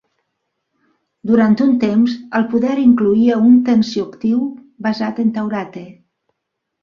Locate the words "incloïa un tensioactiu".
2.85-4.39